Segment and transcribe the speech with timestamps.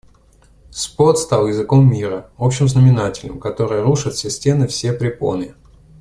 [0.71, 5.53] «Спорт стал языком мира, общим знаменателем, который рушит все стены, все препоны...